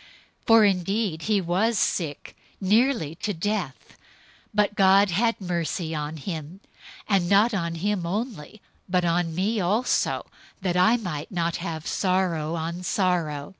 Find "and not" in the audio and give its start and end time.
7.06-7.52